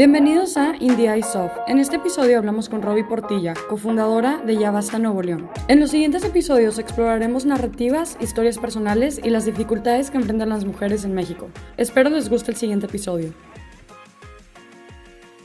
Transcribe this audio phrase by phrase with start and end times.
[0.00, 1.52] Bienvenidos a Indie Eye Soft.
[1.66, 5.50] En este episodio hablamos con Robbie Portilla, cofundadora de Ya Basta Nuevo León.
[5.68, 11.04] En los siguientes episodios exploraremos narrativas, historias personales y las dificultades que enfrentan las mujeres
[11.04, 11.50] en México.
[11.76, 13.34] Espero les guste el siguiente episodio.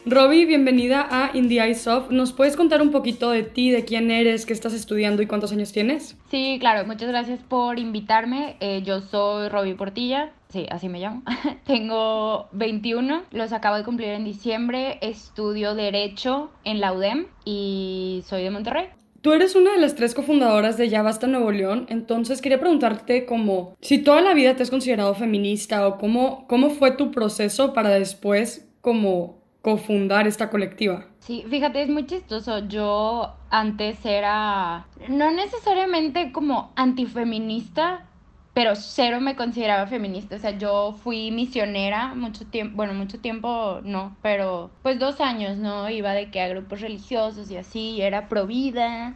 [0.08, 2.12] Robbie, bienvenida a Indie Eye Soft.
[2.12, 5.52] ¿Nos puedes contar un poquito de ti, de quién eres, qué estás estudiando y cuántos
[5.52, 6.16] años tienes?
[6.30, 8.56] Sí, claro, muchas gracias por invitarme.
[8.60, 11.24] Eh, yo soy Robbie Portilla, sí, así me llamo.
[11.66, 15.00] Tengo 21, los acabo de cumplir en diciembre.
[15.02, 18.90] Estudio Derecho en la UDEM y soy de Monterrey.
[19.22, 23.26] Tú eres una de las tres cofundadoras de Ya Basta Nuevo León, entonces quería preguntarte
[23.26, 27.74] como si toda la vida te has considerado feminista o cómo, cómo fue tu proceso
[27.74, 31.08] para después como cofundar esta colectiva.
[31.18, 32.68] Sí, fíjate, es muy chistoso.
[32.68, 38.06] Yo antes era no necesariamente como antifeminista,
[38.54, 40.36] pero cero me consideraba feminista.
[40.36, 45.58] O sea, yo fui misionera mucho tiempo, bueno, mucho tiempo no, pero pues dos años,
[45.58, 45.90] ¿no?
[45.90, 49.16] Iba de que a grupos religiosos y así, era pro vida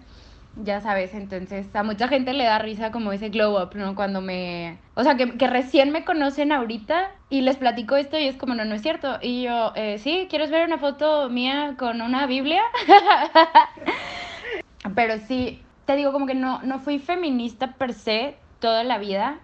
[0.56, 3.96] ya sabes, entonces a mucha gente le da risa como ese glow up, ¿no?
[3.96, 4.78] Cuando me...
[4.96, 8.66] O sea, que, recién me conocen ahorita y les platico esto y es como, no,
[8.66, 9.20] no es cierto.
[9.22, 12.62] Y yo, eh, sí, ¿quieres ver una foto mía con una Biblia?
[14.96, 19.40] pero sí, te digo como que no, no fui feminista per se toda la vida,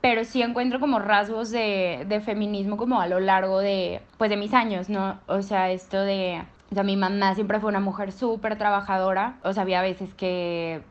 [0.00, 4.36] pero sí encuentro como rasgos de, de feminismo como a lo largo de, pues de
[4.36, 5.18] mis años, ¿no?
[5.26, 9.38] O sea, esto de o sea, mi mamá siempre fue una mujer súper trabajadora.
[9.42, 10.82] O sea, había veces que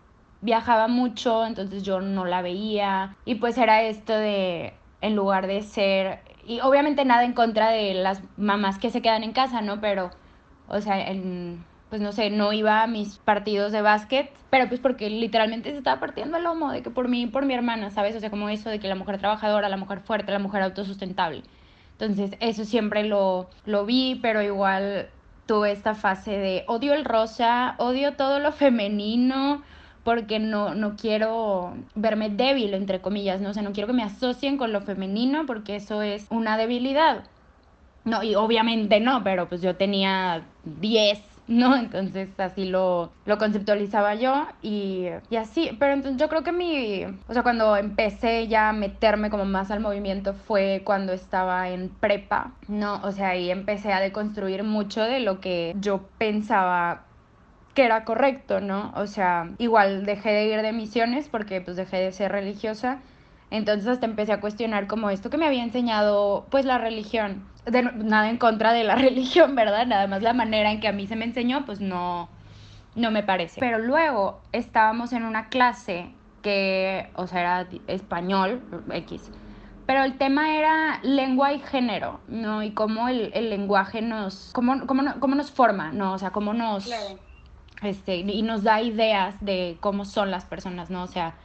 [0.42, 3.16] viajaba mucho, entonces yo no la veía.
[3.26, 6.20] Y pues era esto de, en lugar de ser...
[6.46, 9.80] Y obviamente nada en contra de las mamás que se quedan en casa, ¿no?
[9.80, 10.10] Pero,
[10.68, 14.80] o sea, en, pues no sé, no iba a mis partidos de básquet, pero pues
[14.82, 17.92] porque literalmente se estaba partiendo el lomo de que por mí y por mi hermana,
[17.92, 18.16] ¿sabes?
[18.16, 21.44] O sea, como eso de que la mujer trabajadora, la mujer fuerte, la mujer autosustentable.
[21.98, 25.12] Entonces, eso siempre lo, lo vi, pero igual
[25.50, 29.64] tuve esta fase de odio el rosa, odio todo lo femenino,
[30.04, 33.50] porque no, no quiero verme débil, entre comillas, ¿no?
[33.50, 37.24] O sea, no quiero que me asocien con lo femenino porque eso es una debilidad.
[38.06, 41.76] No, y obviamente no, pero pues yo tenía 10 ¿no?
[41.80, 47.04] Entonces así lo, lo conceptualizaba yo y, y, así, pero entonces yo creo que mi,
[47.28, 51.90] o sea, cuando empecé ya a meterme como más al movimiento fue cuando estaba en
[51.90, 53.02] prepa, ¿no?
[53.04, 57.02] O sea, ahí empecé a deconstruir mucho de lo que yo pensaba
[57.74, 58.94] que era correcto, ¿no?
[58.96, 63.00] O sea, igual dejé de ir de misiones porque pues dejé de ser religiosa.
[63.52, 68.30] Entonces hasta empecé a cuestionar como esto que me había enseñado pues la religión nada
[68.30, 69.86] en contra de la religión, ¿verdad?
[69.86, 72.30] Nada más la manera en que a mí se me enseñó, pues no,
[72.96, 73.60] no me parece.
[73.60, 76.12] Pero luego estábamos en una clase
[76.42, 78.62] que, o sea, era español,
[78.92, 79.32] X.
[79.86, 82.62] Pero el tema era lengua y género, ¿no?
[82.62, 86.14] Y cómo el, el lenguaje nos, cómo, cómo, cómo, nos forma, ¿no?
[86.14, 86.90] O sea, cómo nos...
[87.82, 91.04] Este, y nos da ideas de cómo son las personas, ¿no?
[91.04, 91.36] O sea,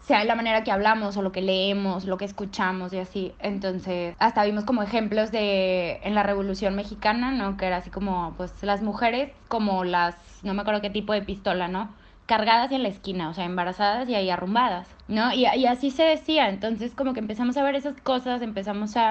[0.00, 3.34] sea la manera que hablamos o lo que leemos, lo que escuchamos y así.
[3.40, 7.56] Entonces, hasta vimos como ejemplos de en la Revolución Mexicana, ¿no?
[7.56, 11.22] Que era así como, pues, las mujeres como las, no me acuerdo qué tipo de
[11.22, 11.94] pistola, ¿no?
[12.26, 15.32] Cargadas en la esquina, o sea, embarazadas y ahí arrumbadas, ¿no?
[15.32, 16.48] Y, y así se decía.
[16.48, 19.10] Entonces, como que empezamos a ver esas cosas, empezamos a,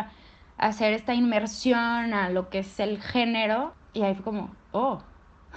[0.58, 5.04] a hacer esta inmersión a lo que es el género y ahí fue como, oh,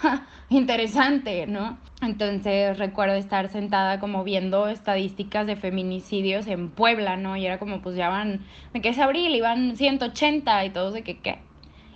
[0.50, 1.78] interesante, ¿no?
[2.02, 7.36] Entonces recuerdo estar sentada como viendo estadísticas de feminicidios en Puebla, ¿no?
[7.36, 8.40] Y era como, pues ya van,
[8.72, 11.38] de que es abril, iban 180 y todos de que, ¿qué?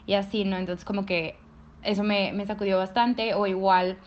[0.06, 0.56] Y así, ¿no?
[0.56, 1.36] Entonces como que
[1.82, 3.98] eso me, me sacudió bastante, o igual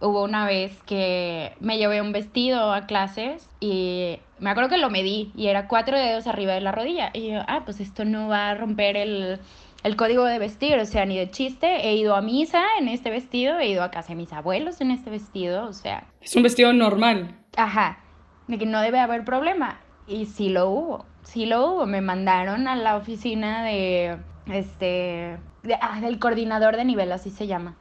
[0.00, 4.88] hubo una vez que me llevé un vestido a clases y me acuerdo que lo
[4.90, 7.10] medí y era cuatro dedos arriba de la rodilla.
[7.12, 9.40] Y yo, ah, pues esto no va a romper el
[9.82, 11.88] el código de vestir, o sea, ni de chiste.
[11.88, 14.90] He ido a misa en este vestido, he ido a casa de mis abuelos en
[14.90, 16.06] este vestido, o sea.
[16.20, 17.36] Es un vestido normal.
[17.56, 17.98] Ajá,
[18.46, 19.80] de que no debe haber problema.
[20.06, 21.86] Y sí lo hubo, sí lo hubo.
[21.86, 24.18] Me mandaron a la oficina de,
[24.52, 25.38] este,
[25.80, 27.76] ah, del coordinador de nivel, así se llama.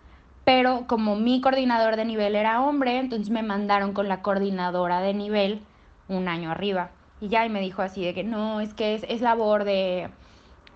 [0.45, 5.13] Pero como mi coordinador de nivel era hombre, entonces me mandaron con la coordinadora de
[5.13, 5.61] nivel
[6.07, 6.91] un año arriba.
[7.21, 10.09] Y ya, y me dijo así de que no, es que es, es labor de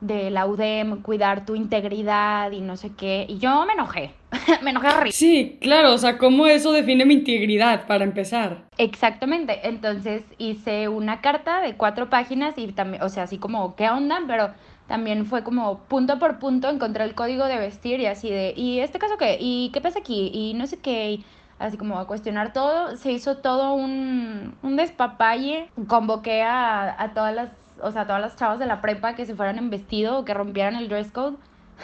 [0.07, 3.25] de la UDEM, cuidar tu integridad y no sé qué.
[3.27, 4.13] Y yo me enojé,
[4.61, 5.11] me enojé horrible.
[5.11, 8.65] Sí, claro, o sea, ¿cómo eso define mi integridad para empezar?
[8.77, 13.89] Exactamente, entonces hice una carta de cuatro páginas y también, o sea, así como, ¿qué
[13.89, 14.19] onda?
[14.27, 14.51] Pero
[14.87, 18.79] también fue como punto por punto encontré el código de vestir y así de, ¿y
[18.79, 19.37] este caso qué?
[19.39, 20.31] ¿Y qué pasa aquí?
[20.33, 21.23] Y no sé qué.
[21.59, 27.33] así como a cuestionar todo, se hizo todo un, un despapalle, convoqué a, a todas
[27.35, 27.49] las
[27.83, 30.33] o sea, todas las chavas de la prepa que se fueran en vestido o que
[30.33, 31.37] rompieran el dress code.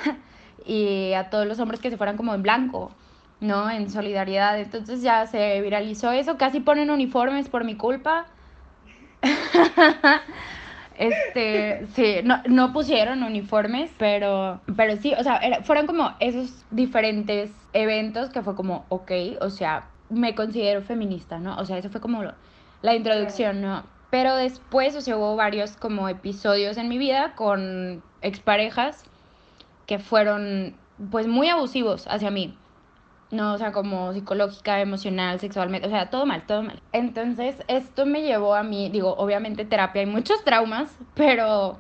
[0.66, 2.92] y a todos los hombres que se fueran como en blanco,
[3.40, 3.70] ¿no?
[3.70, 4.60] En solidaridad.
[4.60, 8.26] Entonces ya se viralizó eso, casi ponen uniformes por mi culpa.
[11.00, 17.52] Este, sí, no, no pusieron uniformes, pero, pero sí, o sea, fueron como esos diferentes
[17.72, 21.56] eventos que fue como, ok, o sea, me considero feminista, ¿no?
[21.56, 22.22] O sea, eso fue como
[22.82, 23.84] la introducción, ¿no?
[24.10, 29.04] Pero después, o hubo varios como episodios en mi vida con exparejas
[29.86, 30.76] que fueron
[31.12, 32.58] pues muy abusivos hacia mí.
[33.32, 36.82] No, o sea, como psicológica, emocional, sexualmente, o sea, todo mal, todo mal.
[36.94, 41.78] Entonces, esto me llevó a mí, digo, obviamente terapia hay muchos traumas, pero,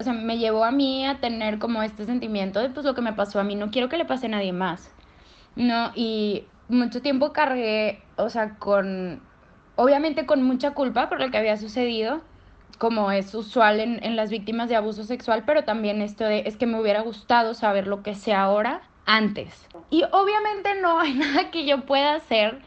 [0.00, 3.02] o sea, me llevó a mí a tener como este sentimiento de, pues, lo que
[3.02, 4.92] me pasó a mí, no quiero que le pase a nadie más,
[5.54, 5.92] ¿no?
[5.94, 9.22] Y mucho tiempo cargué, o sea, con,
[9.80, 12.20] obviamente con mucha culpa por lo que había sucedido,
[12.76, 16.58] como es usual en, en las víctimas de abuso sexual, pero también esto de, es
[16.58, 19.66] que me hubiera gustado saber lo que sé ahora antes.
[19.88, 22.60] Y obviamente no hay nada que yo pueda hacer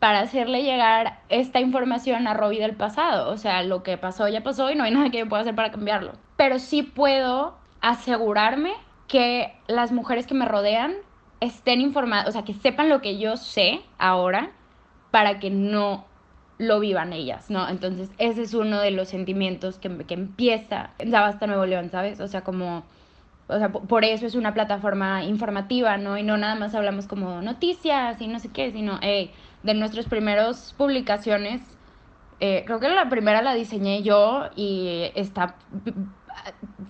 [0.00, 3.30] para hacerle llegar esta información a Robbie del pasado.
[3.30, 5.54] O sea, lo que pasó ya pasó y no hay nada que yo pueda hacer
[5.54, 6.14] para cambiarlo.
[6.36, 8.72] Pero sí puedo asegurarme
[9.06, 10.96] que las mujeres que me rodean
[11.38, 14.50] estén informadas, o sea, que sepan lo que yo sé ahora
[15.12, 16.04] para que no
[16.58, 17.68] lo vivan ellas, ¿no?
[17.68, 22.20] Entonces, ese es uno de los sentimientos que, que empieza en Sabasta Nuevo León, ¿sabes?
[22.20, 22.84] O sea, como
[23.48, 26.18] o sea, por eso es una plataforma informativa, ¿no?
[26.18, 30.74] Y no nada más hablamos como noticias y no sé qué, sino de nuestras primeras
[30.76, 31.62] publicaciones.
[32.40, 35.54] Eh, creo que la primera la diseñé yo y está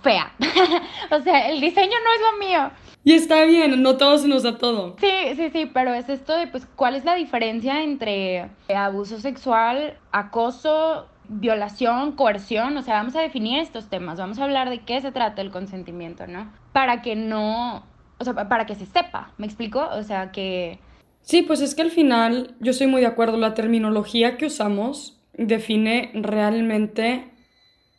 [0.02, 0.32] fea.
[1.10, 2.70] o sea, el diseño no es lo mío.
[3.04, 4.96] Y está bien, no todo se nos da todo.
[4.98, 9.96] Sí, sí, sí, pero es esto de, pues, ¿cuál es la diferencia entre abuso sexual,
[10.10, 15.00] acoso, violación, coerción, o sea, vamos a definir estos temas, vamos a hablar de qué
[15.00, 16.52] se trata el consentimiento, ¿no?
[16.72, 17.84] Para que no,
[18.18, 19.88] o sea, para que se sepa, ¿me explico?
[19.92, 20.78] O sea, que...
[21.22, 25.20] Sí, pues es que al final yo estoy muy de acuerdo, la terminología que usamos
[25.32, 27.30] define realmente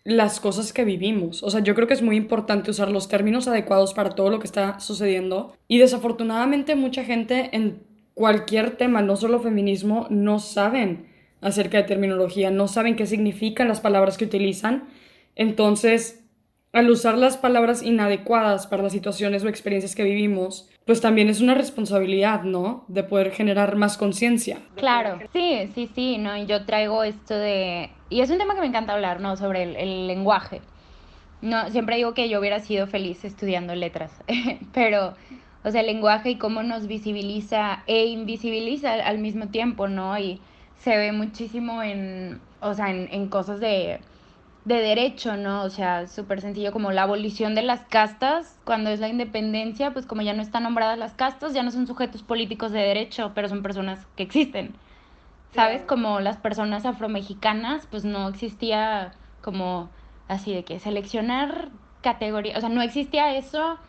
[0.08, 1.44] las cosas que vivimos.
[1.44, 4.40] O sea, yo creo que es muy importante usar los términos adecuados para todo lo
[4.40, 5.54] que está sucediendo.
[5.68, 7.84] Y desafortunadamente mucha gente en
[8.14, 11.08] cualquier tema, no solo feminismo, no saben
[11.42, 14.86] acerca de terminología, no saben qué significan las palabras que utilizan.
[15.36, 16.24] Entonces,
[16.72, 21.42] al usar las palabras inadecuadas para las situaciones o experiencias que vivimos, pues también es
[21.42, 22.86] una responsabilidad, ¿no?
[22.88, 24.60] De poder generar más conciencia.
[24.78, 26.36] Claro, sí, sí, sí, ¿no?
[26.38, 27.90] Y yo traigo esto de...
[28.10, 29.36] Y es un tema que me encanta hablar, ¿no?
[29.36, 30.62] Sobre el, lenguaje.
[31.42, 34.14] No, siempre digo que yo hubiera sido feliz estudiando letras,
[34.74, 35.14] pero,
[35.66, 40.18] o sea, el lenguaje y cómo nos visibiliza e invisibiliza al mismo tiempo, ¿no?
[40.18, 40.40] Y
[40.80, 44.00] se ve muchísimo en, o sea, en, cosas de,
[44.68, 45.64] de derecho, ¿no?
[45.64, 50.06] O sea, súper sencillo como la abolición de las castas, cuando es la independencia, pues
[50.06, 53.48] como ya no están nombradas las castas, ya no son sujetos políticos de derecho, pero
[53.48, 54.76] son personas que existen.
[55.54, 55.84] ¿Sabes?
[55.84, 59.90] Como las personas afromexicanas, pues no existía como
[60.28, 61.70] así de que seleccionar
[62.02, 63.80] categoría, o sea, no existía eso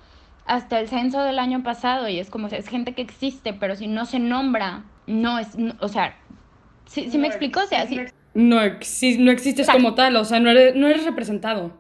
[0.46, 3.88] hasta el censo del año pasado y es como, es gente que existe, pero si
[3.88, 6.16] no se nombra, no es, o sea,
[6.86, 7.60] ¿Sí, me explico?
[7.60, 8.00] O sea, sí.
[8.38, 11.72] No, no existes como tal, o sea, no eres, no eres representado.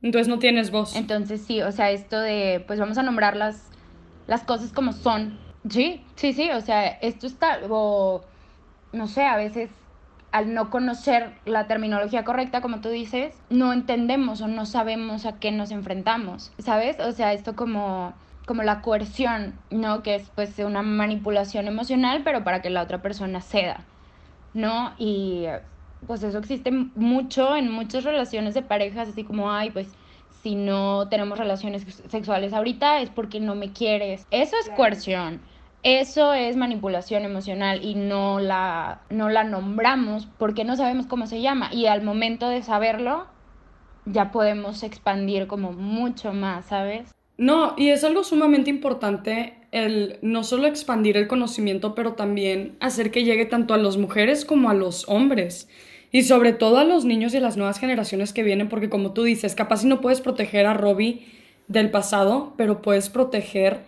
[0.00, 0.94] Entonces no tienes voz.
[0.94, 3.68] Entonces sí, o sea, esto de, pues vamos a nombrar las,
[4.28, 5.36] las cosas como son.
[5.68, 8.22] Sí, sí, sí, o sea, esto está, o
[8.92, 9.70] no sé, a veces
[10.30, 15.40] al no conocer la terminología correcta, como tú dices, no entendemos o no sabemos a
[15.40, 17.00] qué nos enfrentamos, ¿sabes?
[17.00, 18.14] O sea, esto como,
[18.46, 20.04] como la coerción, ¿no?
[20.04, 23.84] Que es pues una manipulación emocional, pero para que la otra persona ceda.
[24.54, 24.94] ¿no?
[24.98, 25.46] Y
[26.06, 29.88] pues eso existe mucho en muchas relaciones de parejas, así como, ay, pues
[30.42, 34.26] si no tenemos relaciones sexuales ahorita es porque no me quieres.
[34.30, 35.40] Eso es coerción.
[35.82, 41.42] Eso es manipulación emocional y no la, no la nombramos porque no sabemos cómo se
[41.42, 41.68] llama.
[41.72, 43.26] Y al momento de saberlo,
[44.06, 47.14] ya podemos expandir como mucho más, ¿sabes?
[47.36, 53.10] No, y es algo sumamente importante el no solo expandir el conocimiento, pero también hacer
[53.10, 55.68] que llegue tanto a las mujeres como a los hombres.
[56.14, 59.24] Y sobre todo a los niños y las nuevas generaciones que vienen, porque como tú
[59.24, 61.26] dices, capaz si no puedes proteger a Robbie
[61.66, 63.80] del pasado, pero puedes proteger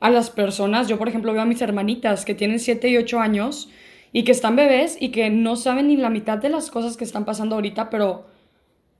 [0.00, 0.88] a las personas.
[0.88, 3.70] Yo, por ejemplo, veo a mis hermanitas que tienen 7 y 8 años
[4.12, 7.04] y que están bebés y que no saben ni la mitad de las cosas que
[7.04, 8.26] están pasando ahorita, pero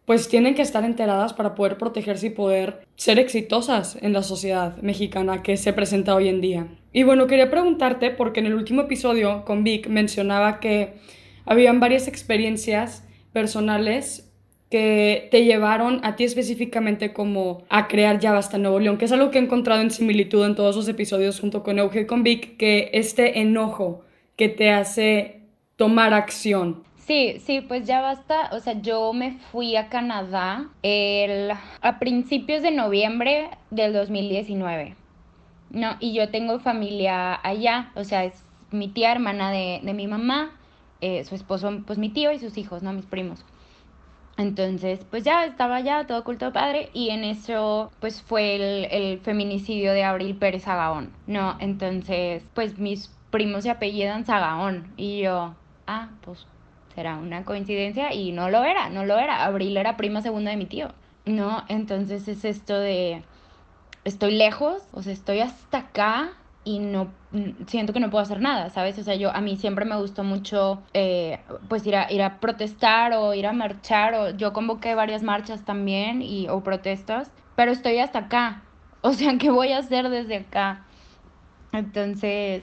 [0.04, 4.76] pues tienen que estar enteradas para poder protegerse y poder ser exitosas en la sociedad
[4.76, 6.68] mexicana que se presenta hoy en día.
[6.92, 10.94] Y bueno, quería preguntarte, porque en el último episodio con Vic mencionaba que
[11.44, 14.32] habían varias experiencias personales
[14.72, 19.12] que te llevaron a ti específicamente como a crear Ya Basta Nuevo León, que es
[19.12, 22.56] algo que he encontrado en similitud en todos los episodios junto con Euge con Vic,
[22.56, 24.02] que este enojo
[24.34, 25.42] que te hace
[25.76, 26.84] tomar acción.
[26.96, 28.48] Sí, sí, pues ya basta.
[28.52, 31.50] O sea, yo me fui a Canadá el,
[31.82, 34.96] a principios de noviembre del 2019.
[35.70, 40.06] No, y yo tengo familia allá, o sea, es mi tía hermana de, de mi
[40.06, 40.58] mamá,
[41.02, 42.92] eh, su esposo, pues mi tío y sus hijos, ¿no?
[42.92, 43.44] Mis primos.
[44.38, 49.20] Entonces, pues ya estaba ya todo culto padre y en eso, pues fue el, el
[49.20, 51.56] feminicidio de Abril Pérez Sagaón, ¿no?
[51.60, 55.54] Entonces, pues mis primos se apellidan Sagaón y yo,
[55.86, 56.46] ah, pues
[56.94, 59.44] será una coincidencia y no lo era, no lo era.
[59.44, 60.88] Abril era prima segunda de mi tío,
[61.26, 61.64] ¿no?
[61.68, 63.24] Entonces es esto de,
[64.04, 66.32] estoy lejos, o sea, estoy hasta acá
[66.64, 67.10] y no
[67.66, 68.98] siento que no puedo hacer nada, ¿sabes?
[68.98, 72.38] O sea, yo a mí siempre me gustó mucho eh, pues ir a, ir a
[72.38, 77.72] protestar o ir a marchar o yo convoqué varias marchas también y o protestas, pero
[77.72, 78.62] estoy hasta acá.
[79.04, 80.84] O sea, ¿qué voy a hacer desde acá?
[81.72, 82.62] Entonces,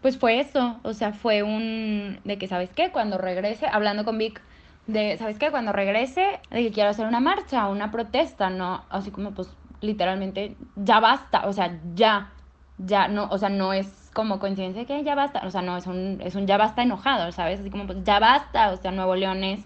[0.00, 4.16] pues fue eso, o sea, fue un de que sabes qué, cuando regrese, hablando con
[4.16, 4.40] Vic
[4.86, 5.50] de, ¿sabes qué?
[5.50, 8.84] Cuando regrese, de que quiero hacer una marcha, una protesta, ¿no?
[8.88, 9.48] Así como pues
[9.80, 12.30] literalmente ya basta, o sea, ya
[12.86, 15.86] ya no, o sea, no es como coincidencia que ya basta, o sea, no, es
[15.86, 17.60] un, es un ya basta enojado, ¿sabes?
[17.60, 19.60] Así como, pues ya basta, o sea, Nuevo León es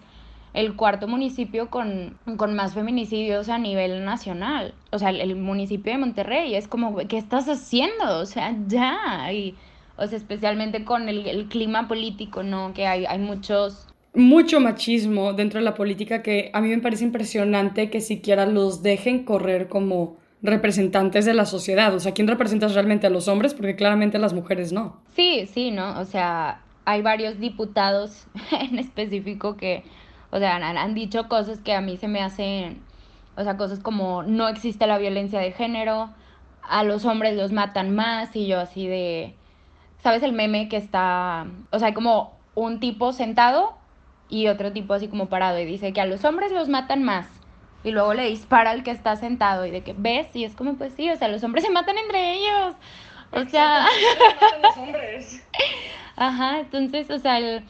[0.52, 5.98] el cuarto municipio con, con más feminicidios a nivel nacional, o sea, el, municipio de
[5.98, 8.18] Monterrey, es como, ¿qué estás haciendo?
[8.18, 9.54] O sea, ya, y,
[9.96, 12.74] o sea, especialmente con el, el clima político, ¿no?
[12.74, 17.02] Que hay, hay muchos mucho machismo dentro de la política que a mí me parece
[17.02, 21.94] impresionante que siquiera los dejen correr como representantes de la sociedad.
[21.94, 23.54] O sea, ¿quién representas realmente a los hombres?
[23.54, 25.00] Porque claramente las mujeres no.
[25.16, 25.98] Sí, sí, ¿no?
[25.98, 28.26] O sea, hay varios diputados
[28.60, 29.82] en específico que,
[30.30, 32.82] o sea, han, han dicho cosas que a mí se me hacen,
[33.36, 36.10] o sea, cosas como no existe la violencia de género,
[36.62, 39.34] a los hombres los matan más y yo así de,
[40.02, 43.74] ¿sabes el meme que está, o sea, hay como un tipo sentado
[44.28, 47.26] y otro tipo así como parado y dice que a los hombres los matan más
[47.84, 50.74] y luego le dispara al que está sentado y de que ves y es como
[50.74, 52.74] pues sí, o sea, los hombres se matan entre ellos.
[53.30, 53.86] O sea,
[54.62, 55.46] los hombres.
[56.16, 57.64] Ajá, entonces, o sea, el,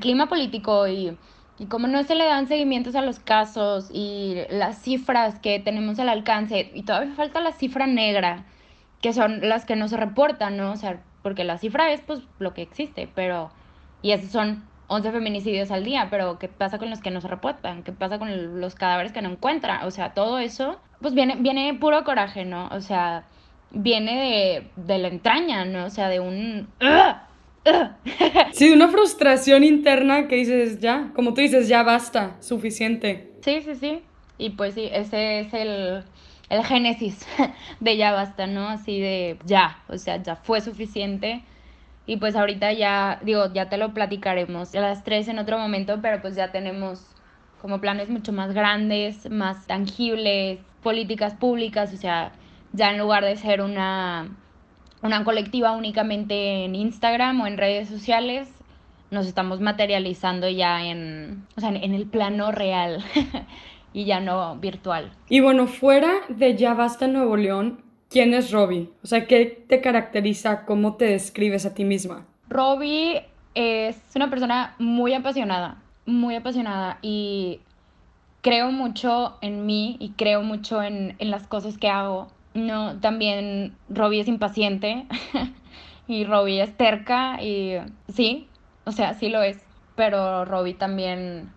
[0.00, 1.16] clima político y,
[1.58, 5.98] y cómo no se le dan seguimientos a los casos y las cifras que tenemos
[5.98, 8.46] al alcance y todavía falta la cifra negra,
[9.00, 10.72] que son las que no se reportan, ¿no?
[10.72, 13.50] O sea, porque la cifra es pues lo que existe, pero
[14.02, 17.28] y esas son 11 feminicidios al día, pero ¿qué pasa con los que no se
[17.28, 17.84] reportan?
[17.84, 19.86] ¿Qué pasa con los cadáveres que no encuentran?
[19.86, 22.68] O sea, todo eso, pues viene, viene puro coraje, ¿no?
[22.72, 23.22] O sea,
[23.70, 25.84] viene de, de la entraña, ¿no?
[25.84, 26.68] O sea, de un...
[28.52, 33.30] Sí, de una frustración interna que dices, ya, como tú dices, ya basta, suficiente.
[33.42, 34.02] Sí, sí, sí.
[34.38, 36.02] Y pues sí, ese es el,
[36.48, 37.24] el génesis
[37.80, 38.68] de ya basta, ¿no?
[38.68, 41.44] Así de ya, o sea, ya fue suficiente
[42.06, 46.00] y pues ahorita ya, digo, ya te lo platicaremos a las tres en otro momento,
[46.02, 47.06] pero pues ya tenemos
[47.60, 52.32] como planes mucho más grandes, más tangibles, políticas públicas, o sea,
[52.72, 54.28] ya en lugar de ser una,
[55.02, 58.48] una colectiva únicamente en Instagram o en redes sociales,
[59.10, 63.04] nos estamos materializando ya en, o sea, en el plano real
[63.92, 65.10] y ya no virtual.
[65.28, 68.90] Y bueno, fuera de Ya Basta Nuevo León, ¿Quién es Robbie?
[69.04, 70.64] O sea, ¿qué te caracteriza?
[70.64, 72.26] ¿Cómo te describes a ti misma?
[72.48, 73.22] Robbie
[73.54, 77.60] es una persona muy apasionada, muy apasionada y
[78.40, 82.26] creo mucho en mí y creo mucho en, las cosas que hago.
[82.52, 85.06] No, también Robbie es impaciente
[86.08, 87.76] y Robbie es terca y
[88.12, 88.48] sí,
[88.86, 89.62] o sea, sí lo es,
[89.94, 91.52] pero Robbie también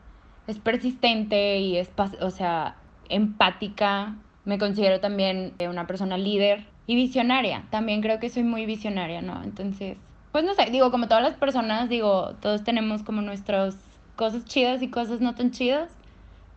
[0.45, 1.89] es persistente y es,
[2.21, 2.75] o sea,
[3.09, 7.63] empática me considero también eh, una persona líder y visionaria.
[7.69, 9.41] También creo que soy muy visionaria, ¿no?
[9.43, 9.97] Entonces,
[10.31, 13.77] pues no sé, digo, como todas las personas, digo, todos tenemos como nuestras
[14.15, 15.89] cosas chidas y cosas no tan chidas,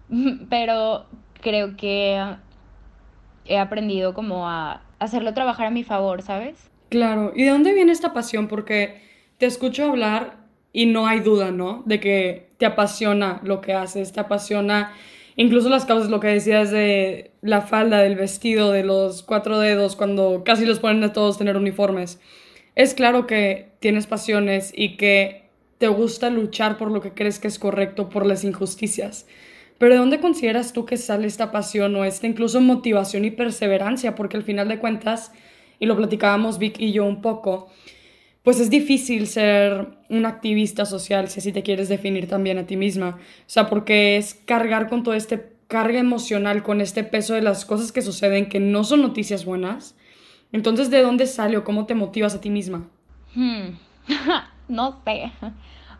[0.50, 1.06] pero
[1.40, 2.20] creo que
[3.44, 6.70] he aprendido como a hacerlo trabajar a mi favor, ¿sabes?
[6.88, 8.48] Claro, ¿y de dónde viene esta pasión?
[8.48, 9.02] Porque
[9.38, 10.38] te escucho hablar
[10.72, 11.82] y no hay duda, ¿no?
[11.86, 14.92] De que te apasiona lo que haces, te apasiona
[15.36, 19.94] Incluso las causas, lo que decías de la falda, del vestido, de los cuatro dedos,
[19.94, 22.18] cuando casi los ponen a todos tener uniformes.
[22.74, 27.48] Es claro que tienes pasiones y que te gusta luchar por lo que crees que
[27.48, 29.26] es correcto, por las injusticias.
[29.78, 34.14] Pero ¿de dónde consideras tú que sale esta pasión o esta incluso motivación y perseverancia?
[34.14, 35.32] Porque al final de cuentas,
[35.78, 37.68] y lo platicábamos Vic y yo un poco,
[38.46, 42.76] pues es difícil ser un activista social si así te quieres definir también a ti
[42.76, 43.18] misma.
[43.18, 47.64] O sea, porque es cargar con todo este carga emocional, con este peso de las
[47.64, 49.96] cosas que suceden que no son noticias buenas.
[50.52, 52.88] Entonces, ¿de dónde sale o cómo te motivas a ti misma?
[53.34, 53.70] Hmm.
[54.68, 55.32] no sé.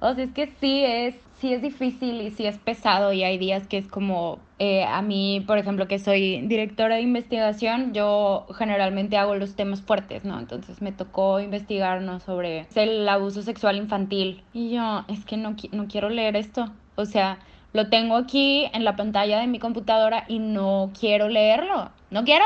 [0.01, 3.39] O sea, es que sí es, sí es difícil y sí es pesado y hay
[3.39, 8.47] días que es como, eh, a mí, por ejemplo, que soy directora de investigación, yo
[8.57, 10.39] generalmente hago los temas fuertes, ¿no?
[10.39, 15.87] Entonces me tocó investigarnos sobre el abuso sexual infantil y yo, es que no, no
[15.87, 16.73] quiero leer esto.
[16.97, 17.39] O sea,
[17.73, 21.91] lo tengo aquí en la pantalla de mi computadora y no quiero leerlo.
[22.11, 22.45] No quiero.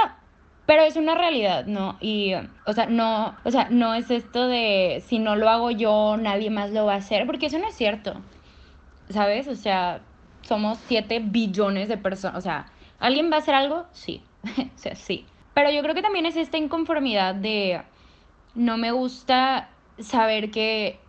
[0.71, 1.97] Pero es una realidad, ¿no?
[2.01, 2.33] Y,
[2.65, 6.49] o sea, no, o sea, no es esto de si no lo hago yo, nadie
[6.49, 8.15] más lo va a hacer, porque eso no es cierto.
[9.09, 9.49] ¿Sabes?
[9.49, 10.01] O sea,
[10.43, 12.39] somos 7 billones de personas.
[12.39, 12.67] O sea,
[13.01, 13.87] ¿alguien va a hacer algo?
[13.91, 14.23] Sí.
[14.47, 15.27] o sea, sí.
[15.55, 17.83] Pero yo creo que también es esta inconformidad de
[18.55, 21.01] no me gusta saber que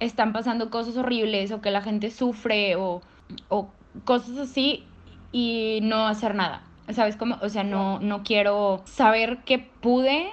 [0.00, 3.02] están pasando cosas horribles o que la gente sufre o,
[3.50, 3.68] o
[4.04, 4.84] cosas así
[5.30, 6.64] y no hacer nada.
[6.92, 7.36] ¿Sabes cómo?
[7.42, 10.30] O sea, no, no quiero saber que pude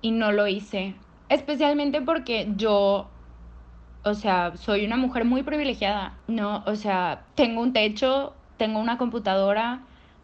[0.00, 0.94] y no lo hice.
[1.28, 3.08] Especialmente porque yo,
[4.04, 6.14] o sea, soy una mujer muy privilegiada.
[6.26, 9.80] No, o sea, tengo un techo, tengo una computadora,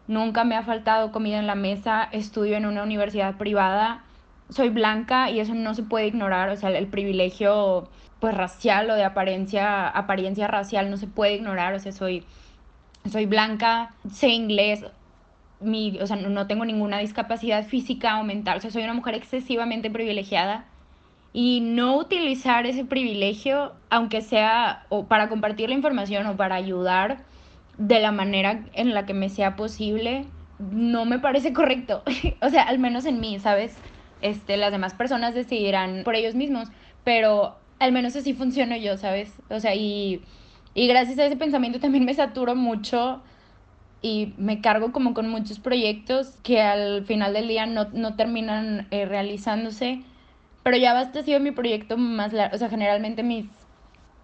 [0.06, 4.04] nunca me ha faltado comida en la mesa, estudio en una universidad privada,
[4.50, 6.50] soy blanca y eso no se puede ignorar.
[6.50, 7.88] O sea, el privilegio
[8.20, 11.74] pues racial o de apariencia, apariencia racial no se puede ignorar.
[11.74, 12.24] O sea, soy,
[13.10, 14.84] soy blanca, sé inglés,
[15.60, 19.14] mi, o sea, no, tengo ninguna discapacidad física o mental, o sea, soy una mujer
[19.14, 20.66] excesivamente privilegiada
[21.32, 27.24] y no utilizar ese privilegio, aunque sea o para compartir la información o para ayudar
[27.76, 30.26] de la manera en la que me sea posible,
[30.58, 32.02] no me parece correcto.
[32.40, 33.76] o sea, al menos en mí, ¿sabes?
[34.20, 36.68] Este, las demás personas decidirán por ellos mismos,
[37.02, 39.32] pero al menos así funciono yo, ¿sabes?
[39.50, 40.22] O sea, y,
[40.72, 43.22] y gracias a ese pensamiento también me saturo mucho
[44.04, 48.86] y me cargo como con muchos proyectos que al final del día no, no terminan
[48.90, 50.02] eh, realizándose.
[50.62, 52.54] Pero ya basta ha sido mi proyecto más largo.
[52.54, 53.46] O sea, generalmente mis,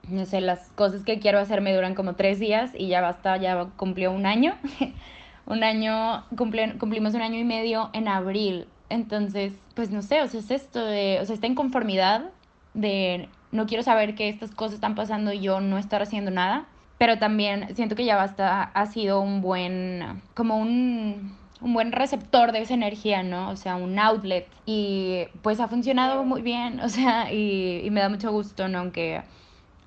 [0.07, 3.39] no sé, las cosas que quiero hacer me duran como tres días y ya basta,
[3.39, 4.55] ya cumplió un año.
[5.47, 8.67] un año, cumplimos un año y medio en abril.
[8.91, 12.27] Entonces, pues no sé, o sea, es esto de, o sea, esta inconformidad
[12.75, 16.67] de no quiero saber que estas cosas están pasando y yo no estar haciendo nada
[17.01, 22.53] pero también siento que ya basta ha sido un buen, como un, un buen receptor
[22.53, 23.49] de esa energía, ¿no?
[23.49, 24.47] O sea, un outlet.
[24.67, 28.81] Y pues ha funcionado muy bien, o sea, y, me da mucho gusto, ¿no?
[28.81, 29.23] Aunque,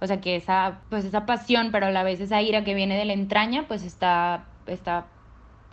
[0.01, 2.97] o sea, que esa, pues esa pasión, pero a la vez esa ira que viene
[2.97, 5.05] de la entraña, pues está, está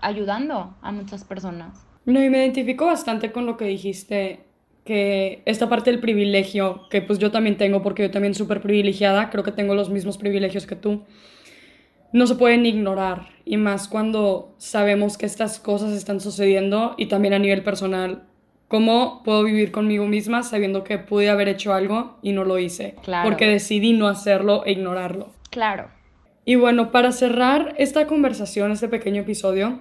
[0.02, 1.86] ayudando a muchas personas.
[2.04, 4.44] No, y me identifico bastante con lo que dijiste
[4.84, 9.30] que esta parte del privilegio, que pues yo también tengo, porque yo también súper privilegiada,
[9.30, 11.04] creo que tengo los mismos privilegios que tú,
[12.12, 13.28] no se pueden ignorar.
[13.44, 18.24] Y más cuando sabemos que estas cosas están sucediendo y también a nivel personal.
[18.68, 22.94] ¿Cómo puedo vivir conmigo misma sabiendo que pude haber hecho algo y no lo hice?
[23.02, 23.28] Claro.
[23.28, 25.32] Porque decidí no hacerlo e ignorarlo.
[25.50, 25.88] Claro.
[26.44, 29.80] Y bueno, para cerrar esta conversación, este pequeño episodio,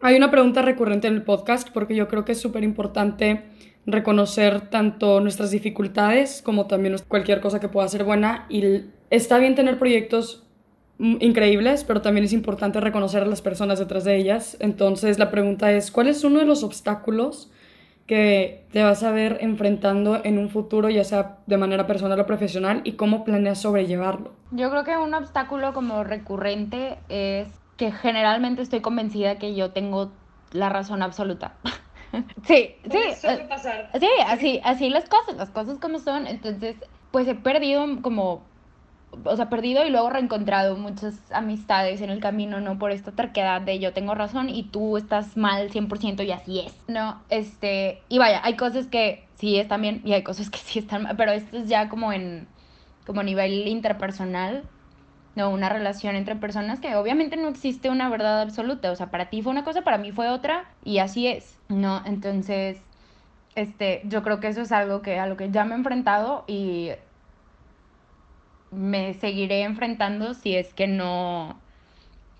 [0.00, 3.44] hay una pregunta recurrente en el podcast porque yo creo que es súper importante
[3.86, 9.54] reconocer tanto nuestras dificultades como también cualquier cosa que pueda ser buena y está bien
[9.54, 10.46] tener proyectos
[10.98, 14.56] increíbles, pero también es importante reconocer a las personas detrás de ellas.
[14.60, 17.50] Entonces la pregunta es, ¿cuál es uno de los obstáculos
[18.06, 22.26] que te vas a ver enfrentando en un futuro, ya sea de manera personal o
[22.26, 24.32] profesional, y cómo planeas sobrellevarlo?
[24.52, 30.12] Yo creo que un obstáculo como recurrente es que generalmente estoy convencida que yo tengo
[30.52, 31.54] la razón absoluta.
[32.46, 32.98] Sí, sí.
[33.24, 33.48] Eh,
[33.98, 36.26] sí, así, así las cosas, las cosas como son.
[36.26, 36.76] Entonces,
[37.10, 38.42] pues he perdido como,
[39.24, 42.78] o sea, perdido y luego reencontrado muchas amistades en el camino, ¿no?
[42.78, 46.74] Por esta terquedad de yo tengo razón y tú estás mal 100% y así es,
[46.88, 47.22] ¿no?
[47.28, 51.04] Este, y vaya, hay cosas que sí están bien y hay cosas que sí están
[51.04, 52.46] mal, pero esto es ya como en,
[53.06, 54.64] como a nivel interpersonal
[55.34, 59.30] no una relación entre personas que obviamente no existe una verdad absoluta, o sea, para
[59.30, 62.02] ti fue una cosa, para mí fue otra y así es, ¿no?
[62.04, 62.78] Entonces,
[63.54, 66.44] este, yo creo que eso es algo que a lo que ya me he enfrentado
[66.46, 66.90] y
[68.70, 71.60] me seguiré enfrentando si es que no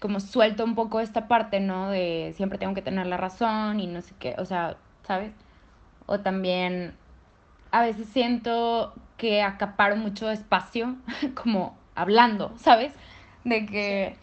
[0.00, 1.88] como suelto un poco esta parte, ¿no?
[1.88, 4.76] De siempre tengo que tener la razón y no sé qué, o sea,
[5.06, 5.32] ¿sabes?
[6.06, 6.94] O también
[7.70, 10.96] a veces siento que acaparo mucho espacio,
[11.40, 12.92] como hablando, ¿sabes?
[13.44, 14.16] De que...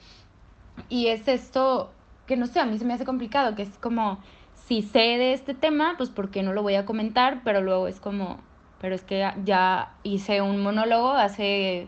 [0.87, 1.91] Y es esto
[2.25, 4.19] que no sé, a mí se me hace complicado, que es como,
[4.53, 7.41] si sé de este tema, pues ¿por qué no lo voy a comentar?
[7.43, 8.39] Pero luego es como,
[8.79, 11.87] pero es que ya hice un monólogo hace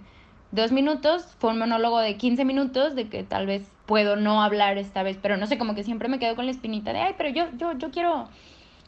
[0.51, 4.79] dos minutos, fue un monólogo de 15 minutos, de que tal vez puedo no hablar
[4.79, 7.15] esta vez, pero no sé, como que siempre me quedo con la espinita de, ay,
[7.17, 8.27] pero yo, yo, yo quiero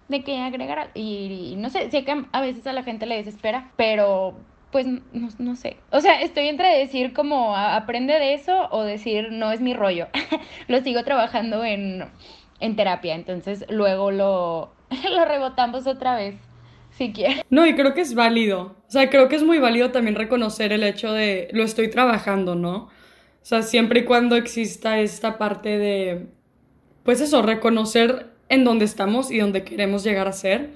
[0.08, 3.72] de que agregar, y, no sé, sé que a veces a la gente le desespera,
[3.78, 4.34] pero
[4.74, 5.78] pues no, no, sé.
[5.92, 10.08] O sea, estoy entre decir como aprende de eso o decir no es mi rollo.
[10.68, 12.04] lo sigo trabajando en,
[12.60, 14.74] en terapia, entonces luego lo,
[15.16, 16.36] lo rebotamos otra vez
[16.98, 17.44] si quieres.
[17.50, 18.76] No, y creo que es válido.
[18.88, 22.56] O sea, creo que es muy válido también reconocer el hecho de lo estoy trabajando,
[22.56, 22.76] ¿no?
[22.76, 26.28] O sea, siempre y cuando exista esta parte de,
[27.04, 30.72] pues eso, reconocer en dónde estamos y dónde queremos llegar a ser.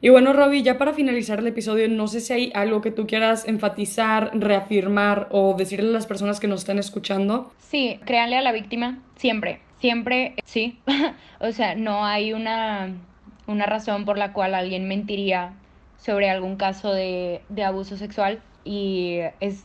[0.00, 3.06] Y bueno, Robbie, ya para finalizar el episodio, no sé si hay algo que tú
[3.06, 7.52] quieras enfatizar, reafirmar o decirle a las personas que nos están escuchando.
[7.58, 10.78] Sí, créanle a la víctima, siempre, siempre, sí.
[11.40, 12.94] o sea, no hay una
[13.46, 15.54] una razón por la cual alguien mentiría
[15.98, 19.64] sobre algún caso de, abuso sexual y es,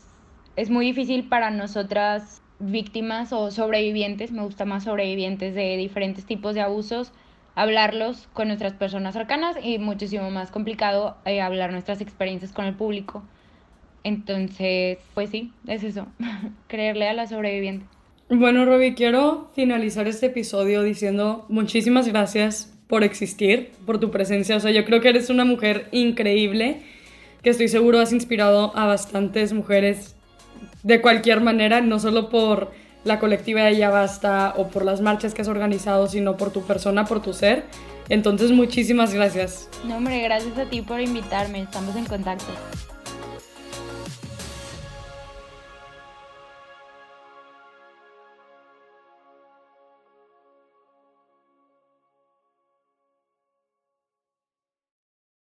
[0.56, 6.54] es muy difícil para nosotras víctimas o sobrevivientes, me gusta más sobrevivientes de diferentes tipos
[6.54, 7.12] de abusos,
[7.56, 12.76] hablarlos con nuestras personas cercanas y muchísimo más complicado eh, hablar nuestras experiencias con el
[12.76, 13.24] público.
[14.04, 16.08] Entonces, pues sí, es eso,
[16.68, 17.86] creerle a la sobreviviente.
[18.30, 24.56] Bueno, Robbie, quiero finalizar este episodio diciendo muchísimas gracias por existir, por tu presencia.
[24.56, 26.82] O sea, yo creo que eres una mujer increíble,
[27.44, 30.16] que estoy seguro has inspirado a bastantes mujeres
[30.84, 32.72] de cualquier manera, no solo por
[33.04, 36.62] la colectiva de Ya Basta o por las marchas que has organizado, sino por tu
[36.64, 37.66] persona, por tu ser.
[38.10, 39.70] Entonces, muchísimas gracias.
[39.86, 41.62] No, hombre, gracias a ti por invitarme.
[41.62, 42.52] Estamos en contacto.